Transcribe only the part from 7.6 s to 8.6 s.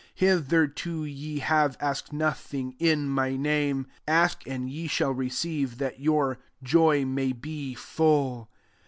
full.